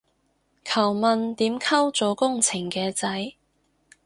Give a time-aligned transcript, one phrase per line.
[0.65, 3.33] 求問點溝做工程嘅仔